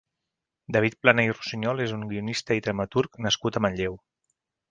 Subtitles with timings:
[0.75, 4.01] David Plana i Rusiñol és un guionistat i dramaturg nascut a Manlleu.